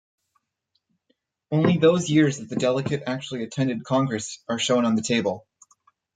[1.51, 5.45] Only those years that the delegate actually attended Congress are shown on the table.